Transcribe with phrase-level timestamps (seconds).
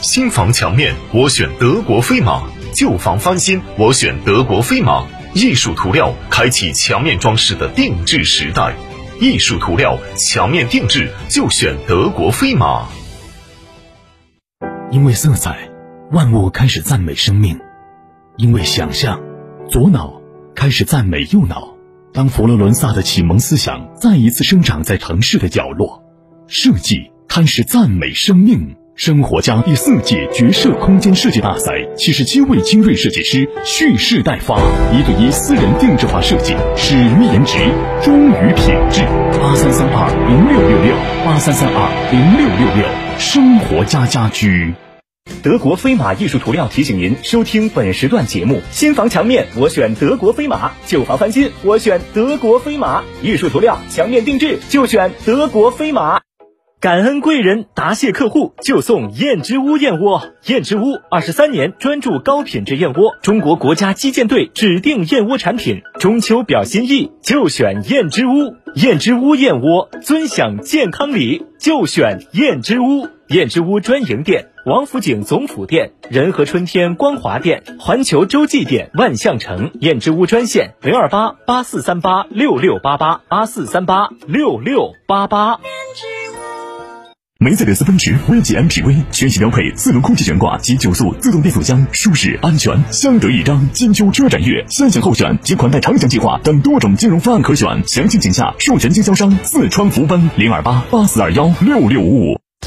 [0.00, 5.04] 新房墙面，我选德国飞马；旧房翻新，我选德国飞马。
[5.34, 8.74] 艺术涂料开启墙面装饰的定制时代，
[9.20, 12.86] 艺术涂料墙面定制就选德国飞马。
[14.92, 15.68] 因为色彩，
[16.12, 17.56] 万物开始赞美生命；
[18.36, 19.20] 因为想象，
[19.68, 20.22] 左脑
[20.54, 21.74] 开始赞美右脑。
[22.12, 26.04] 当佛罗伦萨的启蒙思想再一次生长在城市的角落，
[26.46, 28.76] 设计开始赞美生命。
[28.98, 34.58] 生活家第四届绝色空间设计大赛，七十七位精锐设计师蓄势待发，
[34.92, 37.58] 一对一私人定制化设计，始于颜值，
[38.02, 39.02] 忠于品质。
[39.40, 42.84] 八三三二零六六六，八三三二零六六六，
[43.20, 44.74] 生活家家居。
[45.44, 56.20] 德国飞马艺术涂料提醒您收听本时段节目：新房墙面我选德国飞马，旧房翻新我选德国飞马，艺术涂料墙面定制就选德国飞马。
[56.80, 60.22] 感恩贵人，答谢客户，就送燕之屋燕窝。
[60.46, 65.82] 燕之屋二十三年专注高品质燕窝，中国国家击剑队指定燕窝产品。
[65.98, 68.54] 中秋表心意，就选燕之屋。
[68.76, 73.08] 燕之屋燕窝，尊享健康礼，就选燕之屋。
[73.26, 79.72] 燕之屋专营店：王府井总府店、仁和春天光华店、环球洲际店、万象城。
[79.80, 85.58] 燕之屋专线：零二八八四三八六六八八八四三八六六八八。
[87.40, 93.64] 梅赛德斯奔驰 V 级 MPV 全系标配四轮空气悬挂及九速自动变速箱，舒适安全，相得益彰。
[93.72, 102.37] 金秋车展月，三享候选及款待长享计划等多种金融方案可选，详情请下授权经销商四川福奔零二八八四二幺六六五五。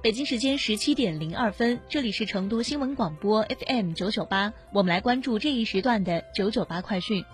[0.00, 7.24] 北京时间十七点零二分，这里是成都新闻广播 FM 九九八，我们来关注这一时段的九九八快讯。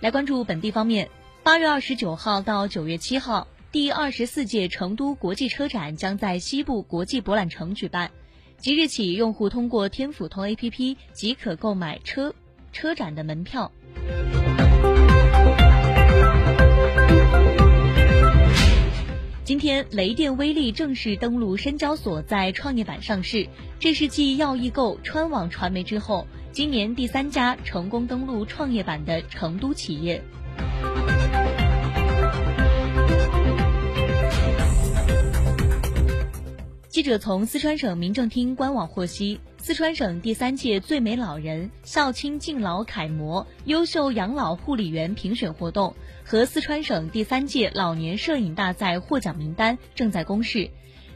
[0.00, 1.10] 来关注本地方面，
[1.42, 8.10] 八月二十九号到九月七号，第二十四届成都国际车展将在西部国际博览城举办。
[8.56, 12.34] 即日起，用户通过天府通 APP 即可购买车
[12.72, 13.70] 车展的门票。
[19.46, 23.46] 今天，雷电威力正式登陆深交所，在创业板上市。
[23.78, 30.20] 这是继药易购、川网传媒之后，今年第三家成功登陆创业板的成都企业。
[36.88, 45.92] 记者从四川省民政厅官网获悉，四川省第三届最美老人孝亲敬老楷模、优秀养老护理员评选活动
[46.24, 50.70] 和四川省第三届老年摄影大赛获奖名单正在公示。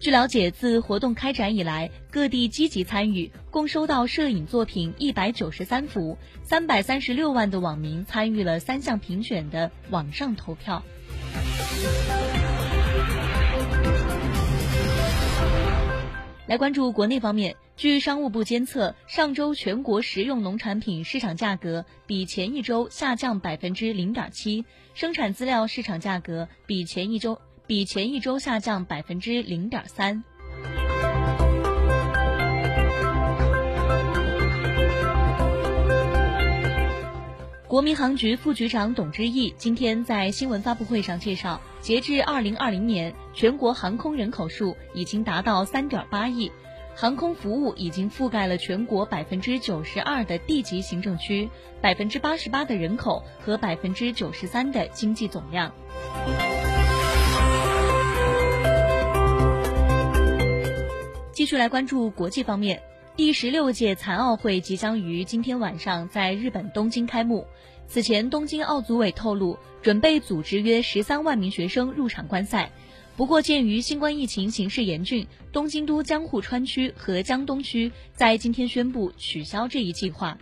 [0.00, 10.82] 据了解，自活动开展以来，各地积极参与，共收到摄影作品一百九十三幅，三百三十六万的网民参与了三项评选的网上投票。
[16.48, 30.22] 来关注国内方面，据商务部监测，上周全国食用农产品市场价格比前一周下降百分之零点七，生产资料市场价格比前一周比前一周下降百分之零点三。
[37.66, 46.52] 国民航局副局长董之毅今天在新闻发布会上介绍，截至二零二零年，全国航空人口数已经达到三点八亿，
[46.94, 51.48] 航空服务已经覆盖了全国百分之九十二的地级行政区、
[51.80, 55.72] 百分之八十八的人口和百分之九十三的经济总量。
[61.32, 62.80] 继续来关注国际方面。
[63.16, 67.46] 第十六届残奥会即将于今天晚上在日本东京开幕。
[67.86, 72.70] 此前，东京奥组委透露，准备组织约十三万名学生入场观赛。
[73.14, 80.38] 不过，鉴于新冠疫情形势严峻，东京都江户川区和江东区在今天宣布取消这一计划。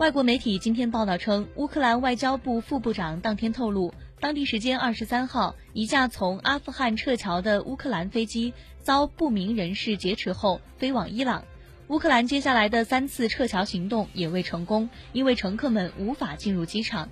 [0.00, 11.44] 外国媒体今天报道称，乌克兰外交部副部长当天透露，当地时间二十三号，一架从阿富汗撤侨的乌克兰飞机遭不明人士劫持后飞往伊朗。
[11.88, 17.10] 乌克兰接下来的三次撤侨行动也未成功，因为乘客们无法进入机场。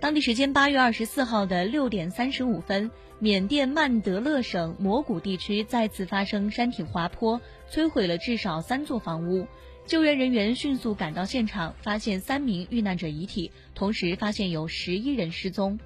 [0.00, 7.40] 当地时间八月二十四号的六点三十五分，缅甸曼德勒省摩古地区再次发生山体滑坡，
[7.72, 9.46] 摧毁了至少三座房屋。
[9.86, 15.80] 救援人员迅速赶到现场，发现三名遇难者遗体，同时发现有十一人失踪。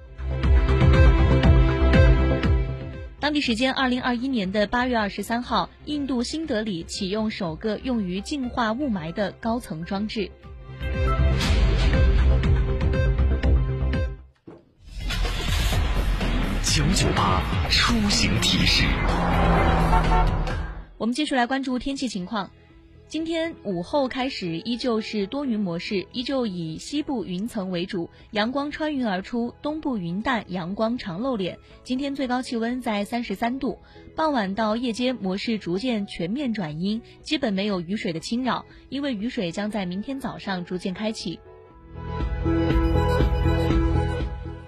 [3.23, 10.29] 当地时间二零二一年的八月二十三号，印度新德里启用首个用于净化雾霾的高层装置。
[16.65, 17.41] 九九八
[17.71, 18.85] 出行提示。
[20.99, 22.51] 我们继续来关注天气情况。
[23.13, 31.59] 今天午后开始依旧是多云模式，依旧以西部云层为主，阳光穿云而出，东部云淡，阳光常露脸。
[31.85, 33.79] 今天最高气温在三十三度。
[34.17, 41.39] 傍晚到夜间模式逐渐全面转阴，基本没有雨水的侵扰，因为雨水将在明天早上逐渐开启。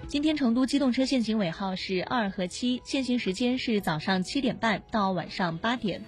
[0.07, 6.03] 今天成都机动车限行尾号是二和七，限行时间是早上七点半到晚上八点。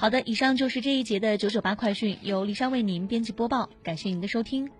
[0.00, 4.79] 好的，以上就是这一节的九九八快讯，由丽莎为您编辑播报，感谢您的收听。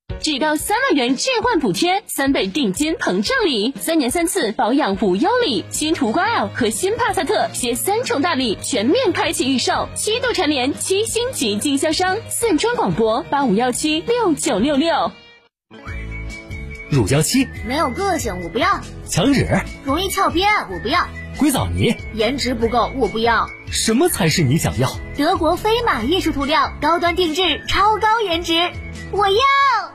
[0.19, 12.17] 至高三万元置换补贴，三倍定金膨胀礼，三年三次保养无忧礼，新途观 L 和新帕萨特携三重大礼全面开启预售，七度蝉联七星级经销商。
[12.29, 15.11] 四川广播八五幺七六九六六。
[16.89, 19.47] 乳胶漆没有个性，我不要；墙纸
[19.85, 21.07] 容易翘边，我不要；
[21.37, 23.47] 硅藻泥颜值不够，我不要。
[23.71, 24.91] 什么才是你想要？
[25.17, 28.53] 德国飞马艺术涂料，高端定制，超高颜值，
[29.11, 29.90] 我要。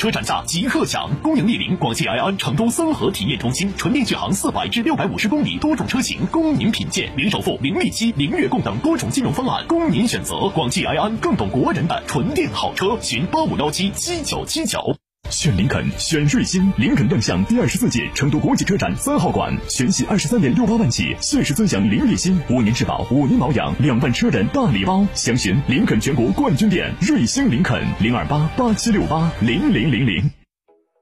[0.00, 10.48] 车展价即刻享，恭迎莅临广汽埃安成都森河体验中心，纯电续航四百至六百五十公里，多种车型供您品鉴，零首付、零利息、零月供等多种金融方案供您选择。
[10.54, 14.99] 广汽埃安更懂国人的纯电好车，寻八五幺七七九七九。
[15.30, 16.72] 选林肯，选瑞星。
[16.76, 25.06] 林肯亮相第二十四届成都国际车展三号馆，全系二十三点六八万起，限时尊享零利息、五年质保、五年保养、两万车人大礼包。
[25.14, 30.39] 详询林肯全国冠军店瑞星林肯零二八八七六八零零零零。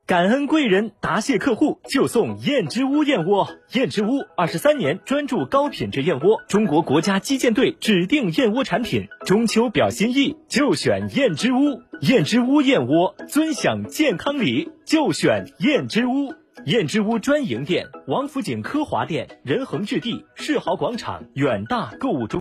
[0.08, 3.46] 感恩贵人，答谢客户，就送燕之屋燕窝。
[3.74, 9.06] 燕之屋二十三年专注高品质燕窝，中国国家击剑队指定燕窝产品。
[9.26, 11.82] 中秋表心意，就选燕之屋。
[12.00, 16.32] 燕之屋燕窝，尊享健康礼，就选燕之屋。
[16.64, 22.36] 燕之屋专营店：王府井科华店、仁恒置地世豪广场、远大购物中。